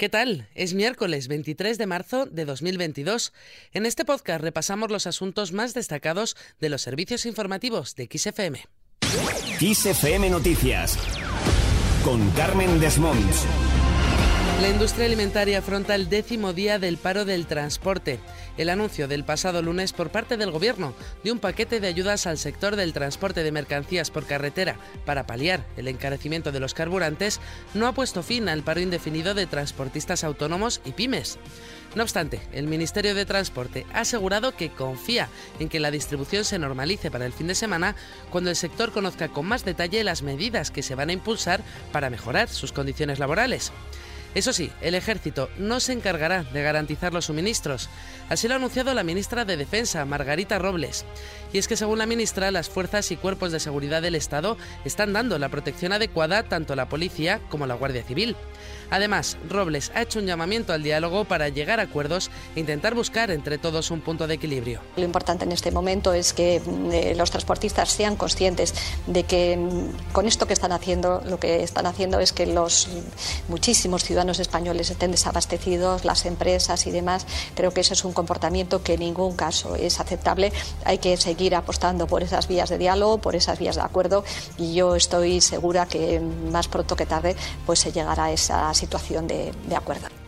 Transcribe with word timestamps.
¿Qué 0.00 0.08
tal? 0.08 0.48
Es 0.54 0.72
miércoles 0.72 1.28
23 1.28 1.76
de 1.76 1.86
marzo 1.86 2.24
de 2.24 2.46
2022. 2.46 3.34
En 3.74 3.84
este 3.84 4.06
podcast 4.06 4.40
repasamos 4.40 4.90
los 4.90 5.06
asuntos 5.06 5.52
más 5.52 5.74
destacados 5.74 6.38
de 6.58 6.70
los 6.70 6.80
servicios 6.80 7.26
informativos 7.26 7.94
de 7.96 8.08
XFM. 8.10 8.64
XFM 9.58 10.30
Noticias 10.30 10.96
con 12.02 12.30
Carmen 12.30 12.80
Desmonts. 12.80 13.44
La 14.60 14.68
industria 14.68 15.06
alimentaria 15.06 15.60
afronta 15.60 15.94
el 15.94 16.10
décimo 16.10 16.52
día 16.52 16.78
del 16.78 16.98
paro 16.98 17.24
del 17.24 17.46
transporte. 17.46 18.20
El 18.58 18.68
anuncio 18.68 19.08
del 19.08 19.24
pasado 19.24 19.62
lunes 19.62 19.94
por 19.94 20.10
parte 20.10 20.36
del 20.36 20.50
Gobierno 20.50 20.92
de 21.24 21.32
un 21.32 21.38
paquete 21.38 21.80
de 21.80 21.86
ayudas 21.86 22.26
al 22.26 22.36
sector 22.36 22.76
del 22.76 22.92
transporte 22.92 23.42
de 23.42 23.52
mercancías 23.52 24.10
por 24.10 24.26
carretera 24.26 24.76
para 25.06 25.26
paliar 25.26 25.64
el 25.78 25.88
encarecimiento 25.88 26.52
de 26.52 26.60
los 26.60 26.74
carburantes 26.74 27.40
no 27.72 27.86
ha 27.86 27.92
puesto 27.92 28.22
fin 28.22 28.50
al 28.50 28.62
paro 28.62 28.80
indefinido 28.80 29.32
de 29.32 29.46
transportistas 29.46 30.24
autónomos 30.24 30.82
y 30.84 30.92
pymes. 30.92 31.38
No 31.94 32.02
obstante, 32.02 32.42
el 32.52 32.66
Ministerio 32.66 33.14
de 33.14 33.24
Transporte 33.24 33.86
ha 33.94 34.00
asegurado 34.00 34.54
que 34.54 34.68
confía 34.68 35.30
en 35.58 35.70
que 35.70 35.80
la 35.80 35.90
distribución 35.90 36.44
se 36.44 36.58
normalice 36.58 37.10
para 37.10 37.24
el 37.24 37.32
fin 37.32 37.46
de 37.46 37.54
semana 37.54 37.96
cuando 38.28 38.50
el 38.50 38.56
sector 38.56 38.92
conozca 38.92 39.28
con 39.28 39.46
más 39.46 39.64
detalle 39.64 40.04
las 40.04 40.20
medidas 40.22 40.70
que 40.70 40.82
se 40.82 40.94
van 40.94 41.08
a 41.08 41.14
impulsar 41.14 41.62
para 41.92 42.10
mejorar 42.10 42.50
sus 42.50 42.72
condiciones 42.72 43.18
laborales. 43.18 43.72
Eso 44.34 44.52
sí, 44.52 44.70
el 44.80 44.94
ejército 44.94 45.50
no 45.58 45.80
se 45.80 45.92
encargará 45.92 46.44
de 46.44 46.62
garantizar 46.62 47.12
los 47.12 47.24
suministros. 47.24 47.88
Así 48.28 48.46
lo 48.46 48.54
ha 48.54 48.58
anunciado 48.58 48.94
la 48.94 49.02
ministra 49.02 49.44
de 49.44 49.56
Defensa, 49.56 50.04
Margarita 50.04 50.60
Robles. 50.60 51.04
Y 51.52 51.58
es 51.58 51.66
que 51.66 51.76
según 51.76 51.98
la 51.98 52.06
ministra, 52.06 52.52
las 52.52 52.68
fuerzas 52.68 53.10
y 53.10 53.16
cuerpos 53.16 53.50
de 53.50 53.58
seguridad 53.58 54.02
del 54.02 54.14
Estado 54.14 54.56
están 54.84 55.12
dando 55.12 55.36
la 55.40 55.48
protección 55.48 55.92
adecuada 55.92 56.44
tanto 56.44 56.74
a 56.74 56.76
la 56.76 56.88
policía 56.88 57.40
como 57.50 57.64
a 57.64 57.66
la 57.66 57.74
Guardia 57.74 58.04
Civil. 58.04 58.36
Además, 58.90 59.36
Robles 59.48 59.90
ha 59.96 60.02
hecho 60.02 60.20
un 60.20 60.26
llamamiento 60.26 60.72
al 60.72 60.84
diálogo 60.84 61.24
para 61.24 61.48
llegar 61.48 61.80
a 61.80 61.84
acuerdos 61.84 62.30
e 62.54 62.60
intentar 62.60 62.94
buscar 62.94 63.32
entre 63.32 63.58
todos 63.58 63.90
un 63.90 64.00
punto 64.00 64.28
de 64.28 64.34
equilibrio. 64.34 64.80
Lo 64.96 65.04
importante 65.04 65.44
en 65.44 65.52
este 65.52 65.72
momento 65.72 66.12
es 66.12 66.32
que 66.32 66.60
mm, 66.64 66.90
eh, 66.92 67.14
los 67.16 67.30
transportistas 67.32 67.90
sean 67.90 68.14
conscientes 68.14 68.74
de 69.08 69.24
que 69.24 69.56
mm, 69.56 70.12
con 70.12 70.28
esto 70.28 70.46
que 70.46 70.52
están 70.52 70.70
haciendo, 70.70 71.20
lo 71.24 71.40
que 71.40 71.64
están 71.64 71.86
haciendo 71.86 72.20
es 72.20 72.32
que 72.32 72.46
los 72.46 72.88
muchísimos 73.48 74.04
ciudadanos 74.04 74.19
españoles 74.28 74.90
estén 74.90 75.10
desabastecidos, 75.10 76.04
las 76.04 76.26
empresas 76.26 76.86
y 76.86 76.90
demás. 76.90 77.26
Creo 77.54 77.72
que 77.72 77.80
ese 77.80 77.94
es 77.94 78.04
un 78.04 78.12
comportamiento 78.12 78.82
que 78.82 78.94
en 78.94 79.00
ningún 79.00 79.34
caso 79.34 79.74
es 79.74 80.00
aceptable. 80.00 80.52
Hay 80.84 80.98
que 80.98 81.16
seguir 81.16 81.54
apostando 81.54 82.06
por 82.06 82.22
esas 82.22 82.46
vías 82.46 82.68
de 82.68 82.78
diálogo, 82.78 83.18
por 83.18 83.34
esas 83.34 83.58
vías 83.58 83.76
de 83.76 83.82
acuerdo 83.82 84.24
y 84.58 84.74
yo 84.74 84.94
estoy 84.94 85.40
segura 85.40 85.86
que 85.86 86.20
más 86.20 86.68
pronto 86.68 86.96
que 86.96 87.06
tarde 87.06 87.34
pues 87.66 87.80
se 87.80 87.92
llegará 87.92 88.24
a 88.24 88.32
esa 88.32 88.72
situación 88.74 89.26
de 89.26 89.52
acuerdo. 89.74 90.19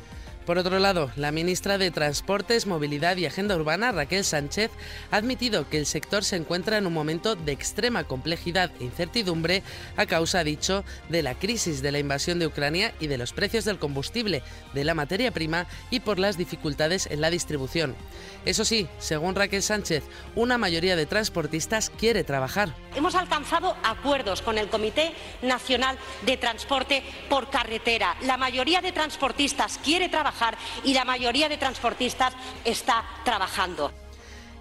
Por 0.46 0.58
otro 0.58 0.80
lado, 0.80 1.12
la 1.14 1.30
ministra 1.30 1.78
de 1.78 1.92
Transportes, 1.92 2.66
Movilidad 2.66 3.16
y 3.16 3.26
Agenda 3.26 3.54
Urbana, 3.54 3.92
Raquel 3.92 4.24
Sánchez, 4.24 4.72
ha 5.12 5.16
admitido 5.16 5.68
que 5.68 5.78
el 5.78 5.86
sector 5.86 6.24
se 6.24 6.34
encuentra 6.34 6.78
en 6.78 6.86
un 6.86 6.92
momento 6.92 7.36
de 7.36 7.52
extrema 7.52 8.02
complejidad 8.04 8.72
e 8.80 8.84
incertidumbre 8.84 9.62
a 9.96 10.06
causa, 10.06 10.40
ha 10.40 10.44
dicho, 10.44 10.84
de 11.08 11.22
la 11.22 11.36
crisis 11.36 11.80
de 11.80 11.92
la 11.92 12.00
invasión 12.00 12.40
de 12.40 12.48
Ucrania 12.48 12.92
y 12.98 13.06
de 13.06 13.18
los 13.18 13.32
precios 13.32 13.64
del 13.64 13.78
combustible, 13.78 14.42
de 14.74 14.82
la 14.82 14.94
materia 14.94 15.30
prima 15.30 15.66
y 15.90 16.00
por 16.00 16.18
las 16.18 16.36
dificultades 16.36 17.06
en 17.06 17.20
la 17.20 17.30
distribución. 17.30 17.94
Eso 18.44 18.64
sí, 18.64 18.88
según 18.98 19.36
Raquel 19.36 19.62
Sánchez, 19.62 20.02
una 20.34 20.58
mayoría 20.58 20.96
de 20.96 21.06
transportistas 21.06 21.88
quiere 21.88 22.24
trabajar. 22.24 22.74
Hemos 22.96 23.14
alcanzado 23.14 23.77
acuerdos 23.84 24.42
con 24.42 24.58
el 24.58 24.68
Comité 24.68 25.12
Nacional 25.42 25.96
de 26.27 26.36
Transporte 26.36 27.04
por 27.28 27.48
Carretera. 27.48 28.16
La 28.22 28.36
mayoría 28.36 28.80
de 28.80 28.90
transportistas 28.90 29.78
quiere 29.84 30.08
trabajar 30.08 30.32
y 30.84 30.94
la 30.94 31.04
mayoría 31.04 31.48
de 31.48 31.56
transportistas 31.56 32.34
está 32.64 33.04
trabajando. 33.24 33.92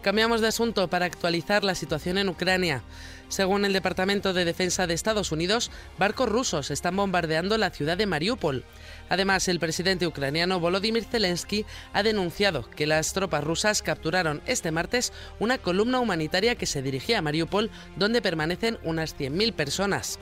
Cambiamos 0.02 0.42
de 0.42 0.48
asunto 0.48 0.88
para 0.88 1.06
actualizar 1.06 1.64
la 1.64 1.76
situación 1.76 2.18
en 2.18 2.30
Ucrania. 2.30 2.84
Según 3.32 3.64
el 3.64 3.72
Departamento 3.72 4.34
de 4.34 4.44
Defensa 4.44 4.88
de 4.88 4.94
Estados 4.94 5.32
Unidos, 5.32 5.72
barcos 5.98 6.28
rusos 6.28 6.70
están 6.70 6.98
bombardeando 6.98 7.58
la 7.58 7.70
ciudad 7.70 7.98
de 7.98 8.06
Mariupol. 8.06 8.66
Además, 9.10 9.48
el 9.48 9.60
presidente 9.60 10.08
ucraniano 10.08 10.60
Volodymyr 10.60 11.06
Zelensky 11.06 11.66
ha 11.94 12.04
denunciado 12.04 12.70
que 12.70 12.88
las 12.88 13.14
tropas 13.14 13.44
rusas 13.44 13.82
capturaron 13.82 14.42
este 14.48 14.72
martes 14.72 15.14
una 15.40 15.60
columna 15.60 16.00
humanitaria 16.00 16.56
que 16.56 16.66
se 16.66 16.82
dirigía 16.82 17.20
a 17.20 17.22
Mariupol, 17.22 17.70
donde 17.96 18.22
permanecen 18.22 18.80
unas 18.84 19.16
100.000 19.16 19.54
personas. 19.54 20.20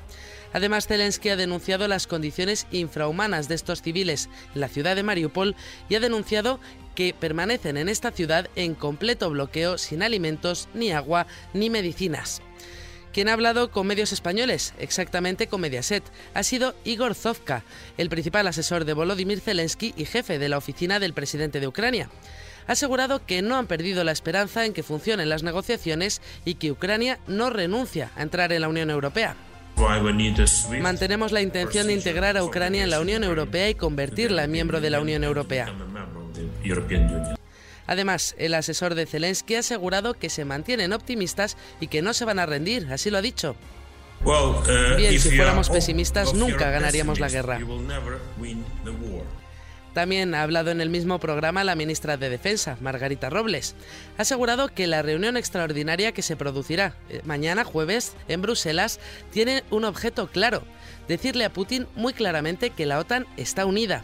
Además, 0.54 0.88
Zelensky 0.88 1.30
ha 1.30 1.36
denunciado 1.36 1.88
las 1.88 2.08
condiciones 2.08 2.68
infrahumanas 2.72 3.48
de 3.48 3.56
estos 3.56 3.82
civiles 3.82 4.30
en 4.56 4.62
la 4.62 4.68
ciudad 4.68 4.96
de 4.96 5.04
Mariupol 5.04 5.56
y 5.90 5.96
ha 5.96 6.00
denunciado 6.00 6.60
que 6.96 7.14
permanecen 7.18 7.78
en 7.78 7.88
esta 7.90 8.12
ciudad 8.12 8.50
en 8.56 8.76
completo 8.76 9.30
bloqueo 9.30 9.78
sin 9.78 10.04
alimentos, 10.04 10.68
ni 10.74 10.92
agua, 10.92 11.28
ni 11.54 11.70
medicinas. 11.70 12.42
Quien 13.14 13.28
ha 13.28 13.34
hablado 13.34 13.72
con 13.72 13.88
medios 13.88 14.14
españoles, 14.14 14.74
exactamente 14.78 15.48
con 15.48 15.62
Mediaset, 15.62 16.04
ha 16.34 16.44
sido 16.44 16.76
Igor 16.84 17.16
Zovka, 17.16 17.64
el 17.98 18.10
principal 18.10 18.48
asesor 18.48 18.86
de 18.86 18.94
Volodymyr 18.94 19.40
Zelensky 19.40 19.94
y 19.98 20.06
jefe 20.06 20.38
de 20.38 20.50
la 20.50 20.58
oficina 20.58 21.00
del 21.00 21.14
presidente 21.14 21.60
de 21.60 21.68
Ucrania. 21.68 22.10
Ha 22.68 22.74
asegurado 22.74 23.26
que 23.26 23.42
no 23.42 23.56
han 23.56 23.66
perdido 23.66 24.04
la 24.04 24.12
esperanza 24.12 24.66
en 24.66 24.74
que 24.74 24.84
funcionen 24.84 25.30
las 25.30 25.42
negociaciones 25.42 26.22
y 26.46 26.56
que 26.56 26.72
Ucrania 26.72 27.20
no 27.26 27.50
renuncia 27.50 28.12
a 28.16 28.22
entrar 28.22 28.54
en 28.54 28.62
la 28.62 28.70
Unión 28.70 28.92
Europea. 28.92 29.36
Mantenemos 30.82 31.32
la 31.32 31.42
intención 31.42 31.88
de 31.88 31.94
integrar 31.94 32.38
a 32.38 32.44
Ucrania 32.44 32.84
en 32.84 32.90
la 32.90 33.00
Unión 33.00 33.24
Europea 33.24 33.70
y 33.70 33.76
convertirla 33.76 34.44
en 34.44 34.52
miembro 34.52 34.82
de 34.82 34.90
la 34.90 35.00
Unión 35.00 35.24
Europea. 35.24 35.74
Además, 37.88 38.36
el 38.38 38.54
asesor 38.54 38.94
de 38.94 39.06
Zelensky 39.06 39.56
ha 39.56 39.60
asegurado 39.60 40.14
que 40.14 40.30
se 40.30 40.46
mantienen 40.46 40.94
optimistas 40.94 41.58
y 41.80 41.88
que 41.88 42.02
no 42.02 42.14
se 42.14 42.26
van 42.26 42.40
a 42.40 42.46
rendir, 42.46 42.88
así 42.92 43.10
lo 43.10 43.18
ha 43.18 43.22
dicho. 43.22 43.56
Bien, 44.98 45.20
si 45.20 45.36
fuéramos 45.36 45.70
pesimistas 45.70 46.34
nunca 46.34 46.70
ganaríamos 46.70 47.20
la 47.20 47.30
guerra. 47.30 47.60
También 49.94 50.36
ha 50.36 50.44
hablado 50.44 50.72
en 50.72 50.82
el 50.82 50.90
mismo 50.90 51.20
programa 51.20 51.64
la 51.64 51.76
ministra 51.76 52.18
de 52.18 52.30
Defensa, 52.30 52.78
Margarita 52.82 53.30
Robles. 53.30 53.76
Ha 54.18 54.22
asegurado 54.22 54.70
que 54.70 54.88
la 54.88 55.02
reunión 55.02 55.38
extraordinaria 55.38 56.12
que 56.12 56.22
se 56.22 56.36
producirá 56.36 56.96
eh, 57.10 57.22
mañana 57.26 57.64
jueves 57.64 58.14
en 58.28 58.42
Bruselas 58.42 59.00
tiene 59.32 59.64
un 59.72 59.86
objeto 59.86 60.28
claro, 60.28 60.64
decirle 61.08 61.46
a 61.46 61.54
Putin 61.54 61.88
muy 61.96 62.14
claramente 62.14 62.70
que 62.70 62.86
la 62.86 63.00
OTAN 63.00 63.26
está 63.38 63.66
unida 63.66 64.04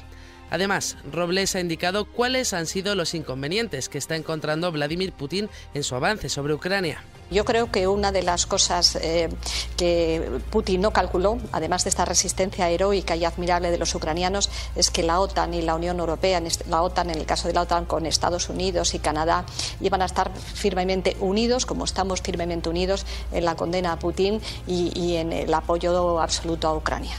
Además, 0.52 0.98
Robles 1.12 1.56
ha 1.56 1.60
indicado 1.60 2.06
cuáles 2.06 2.54
han 2.54 2.68
sido 2.68 2.96
los 2.96 3.14
inconvenientes 3.14 3.90
que 3.90 3.98
está 3.98 4.16
encontrando 4.16 4.72
Vladimir 4.72 5.12
Putin 5.12 5.50
en 5.74 5.84
su 5.84 5.96
avance 5.96 6.30
sobre 6.30 6.54
Ucrania. 6.54 7.04
Yo 7.32 7.44
creo 7.44 7.72
que 7.72 7.88
una 7.88 8.12
de 8.12 8.22
las 8.22 8.46
cosas 8.46 8.96
eh, 8.98 9.30
que 9.78 10.40
Putin 10.52 10.82
no 10.82 10.92
calculó, 10.92 11.40
además 11.52 11.84
de 11.84 11.90
esta 11.90 12.06
resistencia 12.06 12.70
heroica 12.70 13.16
y 13.16 13.26
admirable 13.26 13.72
de 13.72 13.78
los 13.78 13.96
ucranianos, 13.96 14.50
es 14.76 14.92
que 14.92 15.04
la 15.04 15.20
OTAN 15.20 15.54
y 15.54 15.62
la 15.62 15.76
Unión 15.76 16.00
Europea, 16.00 16.42
la 16.70 16.82
OTAN 16.82 17.10
en 17.10 17.18
el 17.18 17.26
caso 17.26 17.48
de 17.48 17.54
la 17.54 17.62
OTAN 17.62 17.86
con 17.86 18.06
Estados 18.06 18.50
Unidos 18.50 18.94
y 18.94 19.00
Canadá, 19.00 19.46
iban 19.82 20.02
a 20.02 20.06
estar 20.06 20.32
firmemente 20.36 21.18
unidos, 21.20 21.66
como 21.66 21.86
estamos 21.86 22.22
firmemente 22.22 22.70
unidos 22.70 23.06
en 23.32 23.46
la 23.46 23.56
condena 23.56 23.94
a 23.94 24.00
Putin 24.00 24.40
y 24.68 25.16
en 25.16 25.34
el 25.34 25.54
apoyo 25.54 26.20
absoluto 26.20 26.68
a 26.68 26.76
Ucrania. 26.76 27.16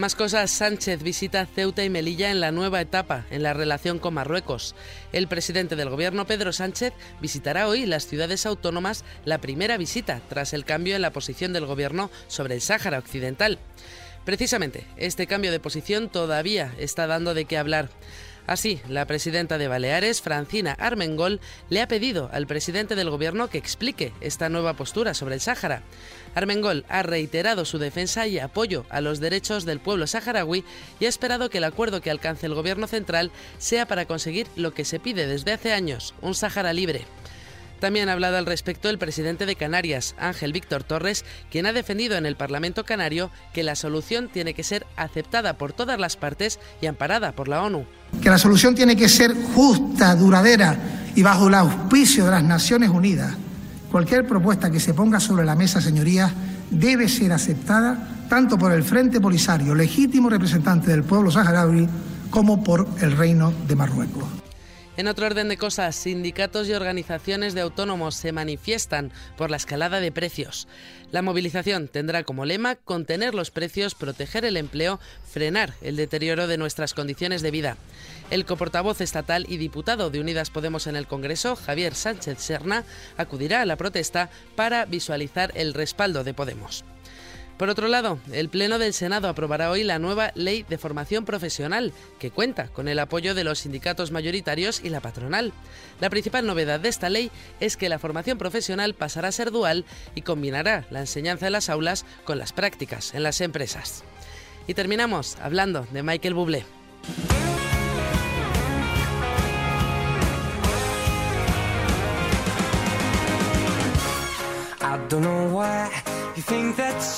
Más 0.00 0.14
cosas, 0.14 0.50
Sánchez 0.50 1.02
visita 1.02 1.44
Ceuta 1.44 1.84
y 1.84 1.90
Melilla 1.90 2.30
en 2.30 2.40
la 2.40 2.52
nueva 2.52 2.80
etapa 2.80 3.26
en 3.30 3.42
la 3.42 3.52
relación 3.52 3.98
con 3.98 4.14
Marruecos. 4.14 4.74
El 5.12 5.28
presidente 5.28 5.76
del 5.76 5.90
gobierno, 5.90 6.26
Pedro 6.26 6.54
Sánchez, 6.54 6.94
visitará 7.20 7.68
hoy 7.68 7.84
las 7.84 8.06
ciudades 8.06 8.46
autónomas 8.46 9.04
la 9.26 9.42
primera 9.42 9.76
visita 9.76 10.22
tras 10.30 10.54
el 10.54 10.64
cambio 10.64 10.96
en 10.96 11.02
la 11.02 11.12
posición 11.12 11.52
del 11.52 11.66
gobierno 11.66 12.10
sobre 12.28 12.54
el 12.54 12.62
Sáhara 12.62 12.98
Occidental. 12.98 13.58
Precisamente, 14.24 14.86
este 14.96 15.26
cambio 15.26 15.52
de 15.52 15.60
posición 15.60 16.08
todavía 16.08 16.72
está 16.78 17.06
dando 17.06 17.34
de 17.34 17.44
qué 17.44 17.58
hablar. 17.58 17.90
Así, 18.50 18.80
la 18.88 19.06
presidenta 19.06 19.58
de 19.58 19.68
Baleares, 19.68 20.22
Francina 20.22 20.72
Armengol, 20.72 21.38
le 21.68 21.82
ha 21.82 21.86
pedido 21.86 22.28
al 22.32 22.48
presidente 22.48 22.96
del 22.96 23.08
gobierno 23.08 23.48
que 23.48 23.58
explique 23.58 24.12
esta 24.20 24.48
nueva 24.48 24.74
postura 24.74 25.14
sobre 25.14 25.36
el 25.36 25.40
Sáhara. 25.40 25.84
Armengol 26.34 26.84
ha 26.88 27.04
reiterado 27.04 27.64
su 27.64 27.78
defensa 27.78 28.26
y 28.26 28.40
apoyo 28.40 28.86
a 28.88 29.00
los 29.00 29.20
derechos 29.20 29.66
del 29.66 29.78
pueblo 29.78 30.08
saharaui 30.08 30.64
y 30.98 31.04
ha 31.04 31.08
esperado 31.08 31.48
que 31.48 31.58
el 31.58 31.64
acuerdo 31.64 32.00
que 32.00 32.10
alcance 32.10 32.46
el 32.46 32.54
gobierno 32.54 32.88
central 32.88 33.30
sea 33.58 33.86
para 33.86 34.06
conseguir 34.06 34.48
lo 34.56 34.74
que 34.74 34.84
se 34.84 34.98
pide 34.98 35.28
desde 35.28 35.52
hace 35.52 35.72
años, 35.72 36.12
un 36.20 36.34
Sáhara 36.34 36.72
libre. 36.72 37.06
También 37.80 38.08
ha 38.08 38.12
hablado 38.12 38.36
al 38.36 38.46
respecto 38.46 38.90
el 38.90 38.98
presidente 38.98 39.46
de 39.46 39.56
Canarias, 39.56 40.14
Ángel 40.18 40.52
Víctor 40.52 40.84
Torres, 40.84 41.24
quien 41.50 41.64
ha 41.64 41.72
defendido 41.72 42.16
en 42.16 42.26
el 42.26 42.36
Parlamento 42.36 42.84
canario 42.84 43.30
que 43.54 43.62
la 43.62 43.74
solución 43.74 44.28
tiene 44.28 44.52
que 44.52 44.62
ser 44.62 44.86
aceptada 44.96 45.54
por 45.54 45.72
todas 45.72 45.98
las 45.98 46.16
partes 46.16 46.60
y 46.82 46.86
amparada 46.86 47.32
por 47.32 47.48
la 47.48 47.62
ONU. 47.62 47.86
Que 48.22 48.28
la 48.28 48.38
solución 48.38 48.74
tiene 48.74 48.96
que 48.96 49.08
ser 49.08 49.34
justa, 49.54 50.14
duradera 50.14 50.76
y 51.16 51.22
bajo 51.22 51.48
el 51.48 51.54
auspicio 51.54 52.26
de 52.26 52.32
las 52.32 52.44
Naciones 52.44 52.90
Unidas. 52.90 53.34
Cualquier 53.90 54.26
propuesta 54.26 54.70
que 54.70 54.78
se 54.78 54.94
ponga 54.94 55.18
sobre 55.18 55.44
la 55.44 55.56
mesa, 55.56 55.80
señorías, 55.80 56.30
debe 56.70 57.08
ser 57.08 57.32
aceptada 57.32 58.26
tanto 58.28 58.58
por 58.58 58.72
el 58.72 58.84
Frente 58.84 59.20
Polisario, 59.20 59.74
legítimo 59.74 60.28
representante 60.28 60.90
del 60.90 61.02
pueblo 61.02 61.30
saharaui, 61.30 61.88
como 62.30 62.62
por 62.62 62.86
el 63.00 63.16
Reino 63.16 63.52
de 63.66 63.74
Marruecos. 63.74 64.49
En 65.00 65.08
otro 65.08 65.24
orden 65.24 65.48
de 65.48 65.56
cosas, 65.56 65.96
sindicatos 65.96 66.68
y 66.68 66.74
organizaciones 66.74 67.54
de 67.54 67.62
autónomos 67.62 68.14
se 68.14 68.32
manifiestan 68.32 69.10
por 69.38 69.50
la 69.50 69.56
escalada 69.56 69.98
de 69.98 70.12
precios. 70.12 70.68
La 71.10 71.22
movilización 71.22 71.88
tendrá 71.88 72.22
como 72.22 72.44
lema 72.44 72.74
contener 72.74 73.34
los 73.34 73.50
precios, 73.50 73.94
proteger 73.94 74.44
el 74.44 74.58
empleo, 74.58 75.00
frenar 75.26 75.72
el 75.80 75.96
deterioro 75.96 76.46
de 76.46 76.58
nuestras 76.58 76.92
condiciones 76.92 77.40
de 77.40 77.50
vida. 77.50 77.76
El 78.30 78.44
coportavoz 78.44 79.00
estatal 79.00 79.46
y 79.48 79.56
diputado 79.56 80.10
de 80.10 80.20
Unidas 80.20 80.50
Podemos 80.50 80.86
en 80.86 80.96
el 80.96 81.06
Congreso, 81.06 81.56
Javier 81.56 81.94
Sánchez 81.94 82.38
Serna, 82.38 82.84
acudirá 83.16 83.62
a 83.62 83.66
la 83.66 83.76
protesta 83.76 84.28
para 84.54 84.84
visualizar 84.84 85.50
el 85.54 85.72
respaldo 85.72 86.24
de 86.24 86.34
Podemos. 86.34 86.84
Por 87.60 87.68
otro 87.68 87.88
lado, 87.88 88.18
el 88.32 88.48
Pleno 88.48 88.78
del 88.78 88.94
Senado 88.94 89.28
aprobará 89.28 89.70
hoy 89.70 89.84
la 89.84 89.98
nueva 89.98 90.32
Ley 90.34 90.64
de 90.66 90.78
Formación 90.78 91.26
Profesional, 91.26 91.92
que 92.18 92.30
cuenta 92.30 92.68
con 92.68 92.88
el 92.88 92.98
apoyo 92.98 93.34
de 93.34 93.44
los 93.44 93.58
sindicatos 93.58 94.12
mayoritarios 94.12 94.80
y 94.82 94.88
la 94.88 95.00
patronal. 95.00 95.52
La 96.00 96.08
principal 96.08 96.46
novedad 96.46 96.80
de 96.80 96.88
esta 96.88 97.10
ley 97.10 97.30
es 97.60 97.76
que 97.76 97.90
la 97.90 97.98
formación 97.98 98.38
profesional 98.38 98.94
pasará 98.94 99.28
a 99.28 99.32
ser 99.32 99.50
dual 99.50 99.84
y 100.14 100.22
combinará 100.22 100.86
la 100.88 101.00
enseñanza 101.00 101.48
en 101.48 101.52
las 101.52 101.68
aulas 101.68 102.06
con 102.24 102.38
las 102.38 102.54
prácticas 102.54 103.12
en 103.12 103.24
las 103.24 103.42
empresas. 103.42 104.04
Y 104.66 104.72
terminamos 104.72 105.36
hablando 105.36 105.86
de 105.92 106.02
Michael 106.02 106.32
Bublé. 106.32 106.64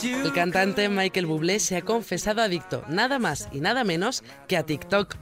El 0.02 0.32
cantante 0.32 0.88
Michael 0.88 1.26
Bublé 1.26 1.60
se 1.60 1.76
ha 1.76 1.82
confesado 1.82 2.40
adicto 2.40 2.84
nada 2.88 3.18
más 3.18 3.48
y 3.52 3.60
nada 3.60 3.84
menos 3.84 4.22
que 4.48 4.56
a 4.56 4.64
TikTok. 4.64 5.16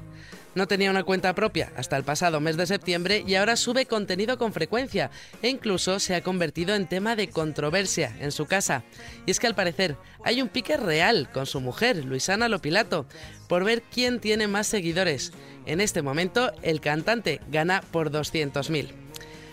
No 0.55 0.67
tenía 0.67 0.91
una 0.91 1.05
cuenta 1.05 1.35
propia 1.35 1.73
hasta 1.77 1.97
el 1.97 2.05
pasado 2.05 2.41
mes 2.41 2.57
de 2.57 2.67
septiembre 2.67 3.25
y 3.27 3.37
ahora 3.37 3.57
sube 3.57 3.87
contenido 3.87 4.37
con 4.37 4.53
frecuencia 4.53 5.11
e 5.43 5.49
incluso 5.49 6.01
se 6.01 6.15
ha 6.15 6.23
convertido 6.23 6.75
en 6.75 6.89
tema 6.89 7.15
de 7.17 7.31
controversia 7.31 8.17
en 8.21 8.33
su 8.33 8.47
casa. 8.47 8.83
Y 9.27 9.31
es 9.31 9.39
que 9.39 9.47
al 9.47 9.55
parecer 9.55 9.97
hay 10.25 10.43
un 10.43 10.49
pique 10.49 10.77
real 10.77 11.31
con 11.33 11.47
su 11.47 11.61
mujer, 11.61 12.05
Luisana 12.05 12.49
Lopilato, 12.49 13.07
por 13.49 13.65
ver 13.65 13.83
quién 13.83 14.21
tiene 14.21 14.49
más 14.49 14.67
seguidores. 14.67 15.33
En 15.67 15.81
este 15.81 16.03
momento 16.03 16.53
el 16.63 16.81
cantante 16.81 17.41
gana 17.51 17.83
por 17.93 18.11
200.000. 18.11 19.10